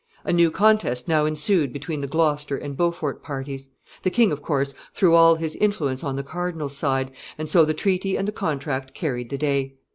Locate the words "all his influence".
5.13-6.03